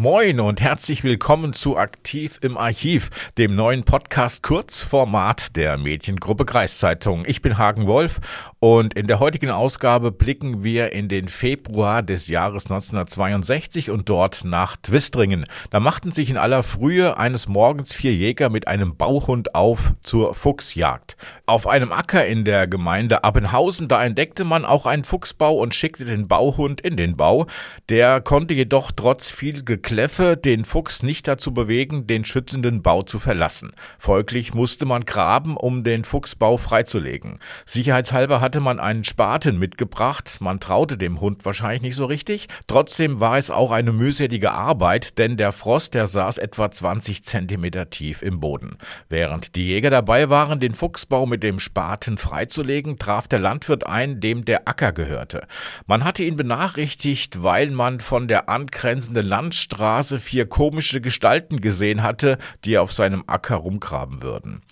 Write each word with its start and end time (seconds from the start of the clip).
Moin 0.00 0.38
und 0.38 0.60
herzlich 0.60 1.02
willkommen 1.02 1.52
zu 1.52 1.76
Aktiv 1.76 2.38
im 2.42 2.56
Archiv, 2.56 3.10
dem 3.36 3.56
neuen 3.56 3.82
Podcast 3.82 4.44
Kurzformat 4.44 5.56
der 5.56 5.76
Mediengruppe 5.76 6.44
Kreiszeitung. 6.44 7.24
Ich 7.26 7.42
bin 7.42 7.58
Hagen 7.58 7.88
Wolf 7.88 8.20
und 8.60 8.94
in 8.94 9.08
der 9.08 9.18
heutigen 9.18 9.50
Ausgabe 9.50 10.12
blicken 10.12 10.62
wir 10.62 10.92
in 10.92 11.08
den 11.08 11.26
Februar 11.26 12.04
des 12.04 12.28
Jahres 12.28 12.66
1962 12.66 13.90
und 13.90 14.08
dort 14.08 14.44
nach 14.44 14.76
Twistringen. 14.76 15.46
Da 15.70 15.80
machten 15.80 16.12
sich 16.12 16.30
in 16.30 16.36
aller 16.36 16.62
Frühe 16.62 17.16
eines 17.16 17.48
Morgens 17.48 17.92
vier 17.92 18.14
Jäger 18.14 18.50
mit 18.50 18.68
einem 18.68 18.96
Bauhund 18.96 19.56
auf 19.56 19.94
zur 20.04 20.32
Fuchsjagd. 20.32 21.16
Auf 21.46 21.66
einem 21.66 21.90
Acker 21.90 22.24
in 22.24 22.44
der 22.44 22.68
Gemeinde 22.68 23.24
Abbenhausen, 23.24 23.88
da 23.88 24.04
entdeckte 24.04 24.44
man 24.44 24.64
auch 24.64 24.86
einen 24.86 25.02
Fuchsbau 25.02 25.54
und 25.54 25.74
schickte 25.74 26.04
den 26.04 26.28
Bauhund 26.28 26.82
in 26.82 26.96
den 26.96 27.16
Bau. 27.16 27.48
Der 27.88 28.20
konnte 28.20 28.54
jedoch 28.54 28.92
trotz 28.92 29.28
viel 29.28 29.64
Gekläffe 29.88 30.36
den 30.36 30.66
Fuchs 30.66 31.02
nicht 31.02 31.26
dazu 31.26 31.54
bewegen, 31.54 32.06
den 32.06 32.26
schützenden 32.26 32.82
Bau 32.82 33.00
zu 33.00 33.18
verlassen. 33.18 33.72
Folglich 33.98 34.52
musste 34.52 34.84
man 34.84 35.06
graben, 35.06 35.56
um 35.56 35.82
den 35.82 36.04
Fuchsbau 36.04 36.58
freizulegen. 36.58 37.38
Sicherheitshalber 37.64 38.42
hatte 38.42 38.60
man 38.60 38.80
einen 38.80 39.04
Spaten 39.04 39.58
mitgebracht. 39.58 40.42
Man 40.42 40.60
traute 40.60 40.98
dem 40.98 41.22
Hund 41.22 41.46
wahrscheinlich 41.46 41.80
nicht 41.80 41.94
so 41.94 42.04
richtig. 42.04 42.48
Trotzdem 42.66 43.18
war 43.20 43.38
es 43.38 43.50
auch 43.50 43.70
eine 43.70 43.92
mühselige 43.92 44.52
Arbeit, 44.52 45.16
denn 45.16 45.38
der 45.38 45.52
Frost, 45.52 45.94
der 45.94 46.06
saß 46.06 46.36
etwa 46.36 46.70
20 46.70 47.24
Zentimeter 47.24 47.88
tief 47.88 48.20
im 48.20 48.40
Boden. 48.40 48.76
Während 49.08 49.56
die 49.56 49.68
Jäger 49.68 49.88
dabei 49.88 50.28
waren, 50.28 50.60
den 50.60 50.74
Fuchsbau 50.74 51.24
mit 51.24 51.42
dem 51.42 51.58
Spaten 51.58 52.18
freizulegen, 52.18 52.98
traf 52.98 53.26
der 53.26 53.38
Landwirt 53.38 53.86
ein, 53.86 54.20
dem 54.20 54.44
der 54.44 54.68
Acker 54.68 54.92
gehörte. 54.92 55.46
Man 55.86 56.04
hatte 56.04 56.24
ihn 56.24 56.36
benachrichtigt, 56.36 57.42
weil 57.42 57.70
man 57.70 58.00
von 58.00 58.28
der 58.28 58.50
angrenzenden 58.50 59.26
Landstraße 59.26 59.77
Straße 59.78 60.18
vier 60.18 60.46
komische 60.46 61.00
Gestalten 61.00 61.60
gesehen 61.60 62.02
hatte, 62.02 62.38
die 62.64 62.78
auf 62.78 62.90
seinem 62.90 63.22
Acker 63.28 63.54
rumgraben 63.54 64.24
würden. 64.24 64.62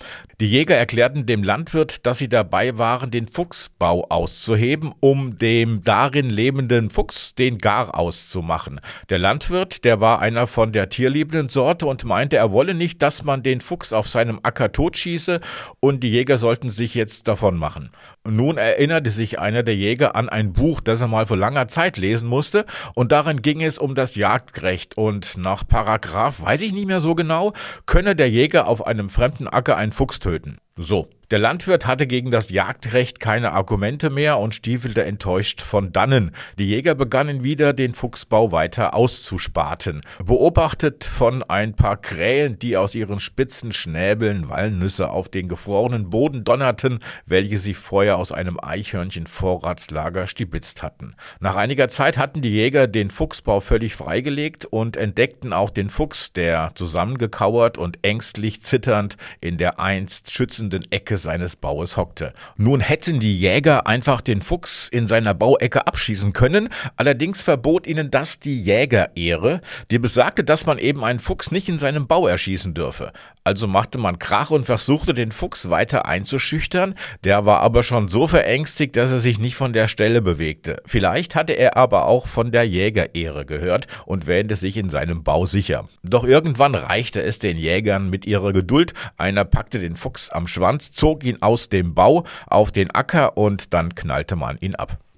Die 0.40 0.48
Jäger 0.48 0.74
erklärten 0.76 1.26
dem 1.26 1.44
Landwirt, 1.44 2.04
dass 2.06 2.18
sie 2.18 2.28
dabei 2.28 2.76
waren, 2.76 3.12
den 3.12 3.28
Fuchsbau 3.28 4.04
auszuheben, 4.08 4.92
um 4.98 5.36
dem 5.36 5.84
darin 5.84 6.28
lebenden 6.28 6.90
Fuchs 6.90 7.36
den 7.36 7.58
Gar 7.58 7.96
auszumachen. 7.96 8.80
Der 9.08 9.18
Landwirt, 9.18 9.84
der 9.84 10.00
war 10.00 10.18
einer 10.18 10.48
von 10.48 10.72
der 10.72 10.88
tierliebenden 10.88 11.50
Sorte 11.50 11.86
und 11.86 12.04
meinte, 12.04 12.36
er 12.36 12.50
wolle 12.50 12.74
nicht, 12.74 13.00
dass 13.00 13.22
man 13.22 13.44
den 13.44 13.60
Fuchs 13.60 13.92
auf 13.92 14.08
seinem 14.08 14.40
Acker 14.42 14.72
totschieße 14.72 15.40
und 15.78 16.02
die 16.02 16.10
Jäger 16.10 16.36
sollten 16.36 16.68
sich 16.68 16.96
jetzt 16.96 17.28
davon 17.28 17.56
machen. 17.56 17.92
Nun 18.28 18.56
erinnerte 18.56 19.10
sich 19.10 19.38
einer 19.38 19.62
der 19.62 19.76
Jäger 19.76 20.16
an 20.16 20.28
ein 20.28 20.52
Buch, 20.52 20.80
das 20.80 21.00
er 21.00 21.06
mal 21.06 21.26
vor 21.26 21.36
langer 21.36 21.68
Zeit 21.68 21.96
lesen 21.96 22.26
musste, 22.26 22.66
und 22.94 23.12
darin 23.12 23.40
ging 23.40 23.62
es 23.62 23.78
um 23.78 23.94
das 23.94 24.16
Jagdrecht. 24.16 24.95
Und 24.96 25.36
nach 25.36 25.68
Paragraph, 25.68 26.40
weiß 26.40 26.62
ich 26.62 26.72
nicht 26.72 26.86
mehr 26.86 27.00
so 27.00 27.14
genau, 27.14 27.52
könne 27.84 28.16
der 28.16 28.30
Jäger 28.30 28.66
auf 28.66 28.86
einem 28.86 29.10
fremden 29.10 29.46
Acker 29.46 29.76
einen 29.76 29.92
Fuchs 29.92 30.20
töten. 30.20 30.56
So, 30.74 31.10
der 31.32 31.40
Landwirt 31.40 31.86
hatte 31.86 32.06
gegen 32.06 32.30
das 32.30 32.50
Jagdrecht 32.50 33.18
keine 33.18 33.50
Argumente 33.50 34.10
mehr 34.10 34.38
und 34.38 34.54
stiefelte 34.54 35.04
enttäuscht 35.04 35.60
von 35.60 35.92
dannen. 35.92 36.30
Die 36.56 36.68
Jäger 36.68 36.94
begannen 36.94 37.42
wieder, 37.42 37.72
den 37.72 37.94
Fuchsbau 37.94 38.52
weiter 38.52 38.94
auszuspaten. 38.94 40.02
Beobachtet 40.24 41.02
von 41.02 41.42
ein 41.42 41.74
paar 41.74 41.96
Krähen, 41.96 42.60
die 42.60 42.76
aus 42.76 42.94
ihren 42.94 43.18
spitzen 43.18 43.72
Schnäbeln 43.72 44.48
Walnüsse 44.48 45.10
auf 45.10 45.28
den 45.28 45.48
gefrorenen 45.48 46.10
Boden 46.10 46.44
donnerten, 46.44 47.00
welche 47.26 47.58
sie 47.58 47.74
vorher 47.74 48.18
aus 48.18 48.30
einem 48.30 48.60
Eichhörnchen-Vorratslager 48.60 50.28
stibitzt 50.28 50.84
hatten. 50.84 51.16
Nach 51.40 51.56
einiger 51.56 51.88
Zeit 51.88 52.18
hatten 52.18 52.40
die 52.40 52.52
Jäger 52.52 52.86
den 52.86 53.10
Fuchsbau 53.10 53.58
völlig 53.58 53.96
freigelegt 53.96 54.64
und 54.64 54.96
entdeckten 54.96 55.52
auch 55.52 55.70
den 55.70 55.90
Fuchs, 55.90 56.32
der 56.32 56.70
zusammengekauert 56.76 57.78
und 57.78 57.98
ängstlich 58.02 58.62
zitternd 58.62 59.16
in 59.40 59.56
der 59.56 59.80
einst 59.80 60.30
schützenden 60.30 60.86
Ecke 60.92 61.15
Ecke 61.16 61.18
seines 61.18 61.56
Baues 61.56 61.96
hockte. 61.96 62.32
Nun 62.56 62.80
hätten 62.80 63.20
die 63.20 63.38
Jäger 63.38 63.86
einfach 63.86 64.20
den 64.20 64.42
Fuchs 64.42 64.88
in 64.88 65.06
seiner 65.06 65.34
Bauecke 65.34 65.86
abschießen 65.86 66.32
können, 66.32 66.68
allerdings 66.96 67.42
verbot 67.42 67.86
ihnen 67.86 68.10
das 68.10 68.38
die 68.38 68.60
Jägerehre, 68.60 69.60
die 69.90 69.98
besagte, 69.98 70.44
dass 70.44 70.66
man 70.66 70.78
eben 70.78 71.04
einen 71.04 71.18
Fuchs 71.18 71.50
nicht 71.50 71.68
in 71.68 71.78
seinem 71.78 72.06
Bau 72.06 72.26
erschießen 72.26 72.74
dürfe. 72.74 73.12
Also 73.44 73.66
machte 73.66 73.98
man 73.98 74.18
Krach 74.18 74.50
und 74.50 74.64
versuchte 74.64 75.14
den 75.14 75.32
Fuchs 75.32 75.70
weiter 75.70 76.06
einzuschüchtern, 76.06 76.94
der 77.24 77.46
war 77.46 77.60
aber 77.60 77.82
schon 77.82 78.08
so 78.08 78.26
verängstigt, 78.26 78.96
dass 78.96 79.12
er 79.12 79.20
sich 79.20 79.38
nicht 79.38 79.56
von 79.56 79.72
der 79.72 79.88
Stelle 79.88 80.20
bewegte. 80.20 80.82
Vielleicht 80.84 81.34
hatte 81.34 81.52
er 81.52 81.76
aber 81.76 82.06
auch 82.06 82.26
von 82.26 82.50
der 82.50 82.64
Jägerehre 82.64 83.46
gehört 83.46 83.86
und 84.04 84.26
wähnte 84.26 84.56
sich 84.56 84.76
in 84.76 84.90
seinem 84.90 85.22
Bau 85.22 85.46
sicher. 85.46 85.86
Doch 86.02 86.24
irgendwann 86.24 86.74
reichte 86.74 87.22
es 87.22 87.38
den 87.38 87.56
Jägern 87.56 88.10
mit 88.10 88.26
ihrer 88.26 88.52
Geduld, 88.52 88.92
einer 89.16 89.44
packte 89.44 89.78
den 89.78 89.96
Fuchs 89.96 90.28
am 90.30 90.46
Schwanz, 90.46 90.92
zog 91.06 91.22
ihn 91.22 91.40
aus 91.40 91.68
dem 91.68 91.94
Bau 91.94 92.24
auf 92.48 92.72
den 92.72 92.90
Acker 92.90 93.36
und 93.36 93.72
dann 93.72 93.94
knallte 93.94 94.34
man 94.34 94.58
ihn 94.58 94.74
ab. 94.74 94.98